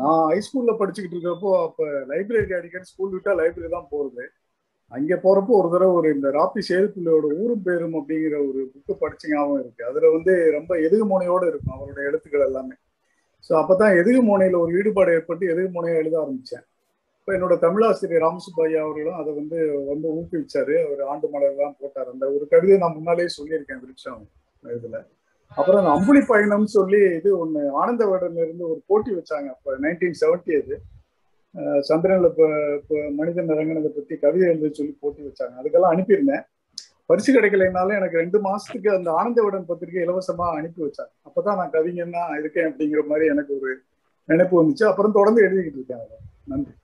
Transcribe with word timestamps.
நான் 0.00 0.24
ஹைஸ்கூல்ல 0.30 0.72
படிச்சுக்கிட்டு 0.80 1.16
இருக்கிறப்போ 1.16 1.50
அப்ப 1.66 1.86
லைப்ரரி 2.10 2.54
அடிக்கடி 2.58 2.90
ஸ்கூல் 2.90 3.14
விட்டா 3.14 3.32
லைப்ரரி 3.40 3.70
தான் 3.76 3.90
போறது. 3.94 4.24
அங்க 4.92 5.14
போறப்போ 5.24 5.52
ஒரு 5.60 5.68
தடவை 5.72 5.94
ஒரு 6.00 6.08
இந்த 6.16 6.28
ராப்பி 6.36 6.60
சேதுப்பிள்ளையோட 6.68 7.26
ஊரும் 7.40 7.64
பேரும் 7.66 7.96
அப்படிங்கிற 8.00 8.36
ஒரு 8.48 8.60
புக்கு 8.72 8.94
படிச்சுங்காவும் 9.02 9.60
இருக்கு. 9.62 9.82
அதுல 9.90 10.10
வந்து 10.16 10.34
ரொம்ப 10.58 10.72
எதுகுமோனையோட 10.86 11.42
இருக்கும் 11.50 11.74
அவரோட 11.76 12.00
எழுத்துக்கள் 12.10 12.46
எல்லாமே. 12.48 12.76
ஸோ 13.50 13.52
அப்பதான் 13.62 13.98
எதுகுமோனையில 14.02 14.58
ஒரு 14.64 14.72
ஈடுபாடு 14.78 15.10
ஏற்பட்டு 15.18 15.44
எதுகுமோனையை 15.54 15.96
எழுத 16.02 16.16
ஆரம்பிச்சேன். 16.22 16.64
இப்போ 17.18 17.32
என்னோட 17.36 17.54
தமிழாசிரியர் 17.66 18.24
ராமசுப்பையா 18.26 18.80
அவர்களும் 18.84 19.18
அதை 19.20 19.30
வந்து 19.40 19.58
ரொம்ப 19.90 20.06
ஊக்குவிச்சாரு. 20.18 20.74
அவர் 20.86 21.02
ஆண்டு 21.12 21.26
மலர்லாம் 21.34 21.78
போட்டார். 21.80 22.10
அந்த 22.14 22.26
ஒரு 22.36 22.44
கவிதை 22.52 22.78
நான் 22.84 22.98
முன்னாலேயே 22.98 23.30
சொல்லியிருக்கேன் 23.38 23.82
விருட்சம் 23.84 24.24
இதுல 24.78 24.98
அப்புறம் 25.56 25.80
அந்த 25.80 25.92
அம்புலி 25.96 26.20
பயணம் 26.30 26.66
சொல்லி 26.76 27.00
இது 27.18 27.30
ஒன்று 27.38 27.60
ஆனந்தவடன்ல 27.80 28.44
இருந்து 28.46 28.64
ஒரு 28.70 28.80
போட்டி 28.90 29.10
வச்சாங்க. 29.18 29.48
அப்போ 29.54 29.70
நைன்டீன் 29.84 30.18
செவன்டி 30.20 30.52
அது. 30.60 30.76
சந்திரன்ல 31.88 32.28
இப்போ 32.32 32.46
இப்போ 32.78 32.96
மனிதன் 33.18 33.52
இறங்கினதை 33.54 33.90
பத்தி 33.96 34.16
கவிதை 34.24 34.46
எழுத 34.48 34.70
சொல்லி 34.78 34.94
போட்டி 35.00 35.22
வச்சாங்க. 35.28 35.54
அதுக்கெல்லாம் 35.60 35.94
அனுப்பியிருந்தேன். 35.94 36.44
பரிசு 37.10 37.30
கிடைக்கலைனாலும் 37.34 37.98
எனக்கு 37.98 38.20
ரெண்டு 38.22 38.38
மாசத்துக்கு 38.46 38.88
அந்த 38.96 39.10
ஆனந்தவடன் 39.20 39.68
பத்திரிகை 39.70 40.00
இலவசமா 40.06 40.46
அனுப்பி 40.58 40.80
வச்சாங்க. 40.86 41.12
அப்பதான் 41.28 41.58
நான் 41.60 41.74
கவிஞன்னா 41.76 42.24
இருக்கேன் 42.40 42.68
அப்படிங்கிற 42.70 43.02
மாதிரி 43.12 43.26
எனக்கு 43.34 43.52
ஒரு 43.60 43.70
நினைப்பு 44.28 44.54
வந்துச்சு. 44.60 44.84
அப்புறம் 44.84 45.16
தொடர்ந்து 45.18 45.44
எழுதிக்கிட்டு 45.46 45.80
இருக்கேன் 45.80 46.04
நன்றி. 46.52 46.74